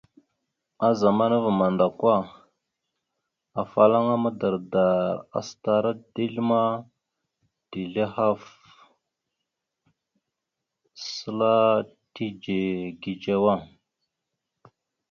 [0.85, 2.07] A zamana ava mandako,
[3.61, 6.63] afalaŋa madardar acətara dezl ma,
[7.71, 8.41] dezl ahaf
[11.11, 11.55] səla
[12.13, 12.59] tidze
[13.01, 13.55] gidzewa.